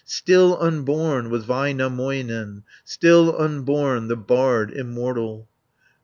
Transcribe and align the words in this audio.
Still 0.03 0.57
unborn 0.59 1.29
was 1.29 1.45
Väinämöinen; 1.45 2.63
Still 2.83 3.37
unborn, 3.39 4.07
the 4.07 4.15
bard 4.17 4.71
immortal. 4.71 5.47